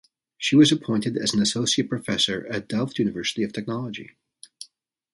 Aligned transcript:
She 0.39 0.55
was 0.55 0.71
appointed 0.71 1.15
as 1.15 1.35
an 1.35 1.43
associate 1.43 1.87
professor 1.87 2.47
at 2.49 2.67
Delft 2.67 2.97
University 2.97 3.43
of 3.43 3.53
Technology. 3.53 4.17